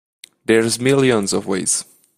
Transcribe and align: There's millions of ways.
There's 0.45 0.79
millions 0.79 1.31
of 1.31 1.45
ways. 1.45 1.85